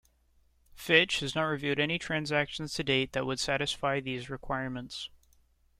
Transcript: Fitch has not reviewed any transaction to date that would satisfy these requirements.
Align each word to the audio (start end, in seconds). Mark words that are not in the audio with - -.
Fitch 0.73 1.19
has 1.19 1.35
not 1.35 1.43
reviewed 1.43 1.79
any 1.79 1.99
transaction 1.99 2.65
to 2.67 2.83
date 2.83 3.13
that 3.13 3.27
would 3.27 3.39
satisfy 3.39 3.99
these 3.99 4.31
requirements. 4.31 5.11